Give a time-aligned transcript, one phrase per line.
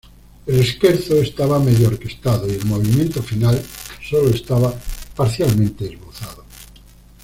[0.47, 3.63] El Scherzo estaba medio orquestado, y el movimiento final
[4.09, 4.73] sólo estaba
[5.15, 6.43] parcialmente esbozado.